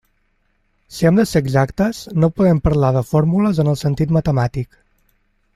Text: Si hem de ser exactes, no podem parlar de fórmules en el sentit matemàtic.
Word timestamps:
Si 0.95 1.07
hem 1.09 1.19
de 1.19 1.25
ser 1.31 1.41
exactes, 1.43 1.99
no 2.25 2.31
podem 2.41 2.63
parlar 2.69 2.91
de 2.97 3.05
fórmules 3.13 3.63
en 3.65 3.73
el 3.75 3.81
sentit 3.87 4.19
matemàtic. 4.21 4.71